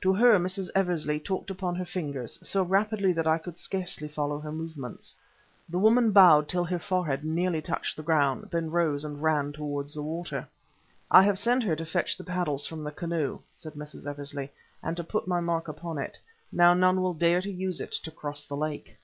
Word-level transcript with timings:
To 0.00 0.14
her 0.14 0.38
Mrs. 0.38 0.70
Eversley 0.74 1.20
talked 1.20 1.50
upon 1.50 1.74
her 1.74 1.84
fingers, 1.84 2.38
so 2.42 2.62
rapidly 2.62 3.12
that 3.12 3.26
I 3.26 3.36
could 3.36 3.58
scarcely 3.58 4.08
follow 4.08 4.38
her 4.38 4.50
movements. 4.50 5.14
The 5.68 5.76
woman 5.76 6.12
bowed 6.12 6.48
till 6.48 6.64
her 6.64 6.78
forehead 6.78 7.22
nearly 7.24 7.60
touched 7.60 7.94
the 7.94 8.02
ground, 8.02 8.48
then 8.50 8.70
rose 8.70 9.04
and 9.04 9.22
ran 9.22 9.52
towards 9.52 9.92
the 9.92 10.02
water. 10.02 10.48
"I 11.10 11.24
have 11.24 11.38
sent 11.38 11.62
her 11.64 11.76
to 11.76 11.84
fetch 11.84 12.16
the 12.16 12.24
paddles 12.24 12.66
from 12.66 12.84
the 12.84 12.90
canoe," 12.90 13.40
said 13.52 13.74
Mrs. 13.74 14.06
Eversley, 14.08 14.50
"and 14.82 14.96
to 14.96 15.04
put 15.04 15.28
my 15.28 15.40
mark 15.40 15.68
upon 15.68 15.98
it. 15.98 16.18
Now 16.50 16.72
none 16.72 17.02
will 17.02 17.12
dare 17.12 17.42
to 17.42 17.50
use 17.52 17.78
it 17.78 17.92
to 18.04 18.10
cross 18.10 18.44
the 18.46 18.56
lake." 18.56 18.96